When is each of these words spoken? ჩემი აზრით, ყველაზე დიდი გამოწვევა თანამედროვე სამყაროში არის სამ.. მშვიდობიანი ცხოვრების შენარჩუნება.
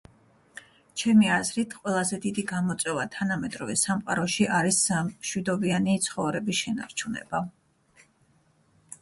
ჩემი 1.01 1.27
აზრით, 1.33 1.75
ყველაზე 1.83 2.17
დიდი 2.23 2.43
გამოწვევა 2.51 3.05
თანამედროვე 3.17 3.77
სამყაროში 3.83 4.49
არის 4.61 4.81
სამ.. 4.89 5.13
მშვიდობიანი 5.27 5.97
ცხოვრების 6.09 6.65
შენარჩუნება. 6.65 7.45